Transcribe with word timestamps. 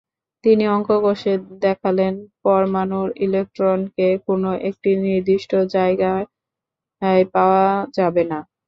তিনি 0.43 0.63
অঙ্ক 0.67 0.89
কষে 1.03 1.33
দেখালেন, 1.63 2.13
পরমাণুর 2.43 3.09
ইলেকট্রনকে 3.25 4.07
কোনো 4.27 4.49
একটি 4.69 4.89
নির্দিষ্ট 5.03 5.51
জায়গায় 5.75 6.25
পাওয়া 7.33 7.65
যাবে 7.97 8.23
না। 8.31 8.39